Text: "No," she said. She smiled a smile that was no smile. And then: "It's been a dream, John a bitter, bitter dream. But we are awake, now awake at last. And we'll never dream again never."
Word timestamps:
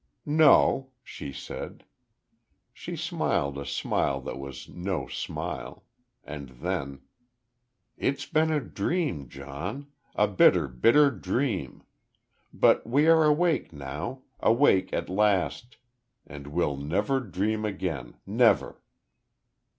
"No," 0.25 0.89
she 1.03 1.31
said. 1.31 1.83
She 2.73 2.95
smiled 2.95 3.59
a 3.59 3.65
smile 3.67 4.19
that 4.21 4.39
was 4.39 4.67
no 4.67 5.05
smile. 5.07 5.83
And 6.23 6.49
then: 6.49 7.01
"It's 7.99 8.25
been 8.25 8.49
a 8.51 8.59
dream, 8.59 9.29
John 9.29 9.91
a 10.15 10.27
bitter, 10.27 10.67
bitter 10.67 11.11
dream. 11.11 11.83
But 12.51 12.87
we 12.87 13.05
are 13.07 13.23
awake, 13.25 13.71
now 13.71 14.23
awake 14.39 14.91
at 14.91 15.07
last. 15.07 15.77
And 16.25 16.47
we'll 16.47 16.77
never 16.77 17.19
dream 17.19 17.63
again 17.63 18.15
never." 18.25 18.81